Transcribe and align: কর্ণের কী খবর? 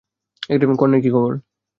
কর্ণের 0.75 1.01
কী 1.03 1.09
খবর? 1.11 1.31